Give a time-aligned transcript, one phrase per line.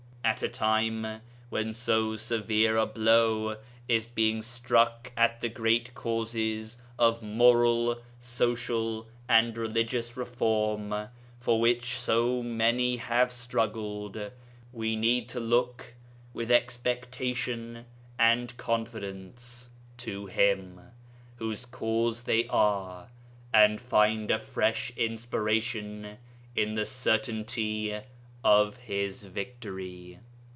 [0.23, 1.19] At a time
[1.49, 3.57] when so severe a blow
[3.89, 11.99] is being struck at the great causes of moral, social, and religious reform for which
[11.99, 14.31] so many have struggled,
[14.71, 15.95] we need to look
[16.33, 17.85] with expectation
[18.17, 20.79] and confidence to Him,
[21.37, 23.09] whose cause they are,
[23.53, 26.17] and find a fresh inspiration
[26.55, 27.99] in the certainty
[28.43, 30.17] of His victory.